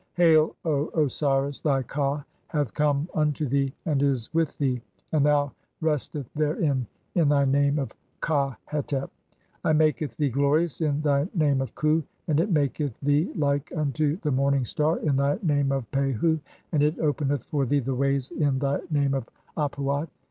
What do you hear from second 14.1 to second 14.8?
the Morning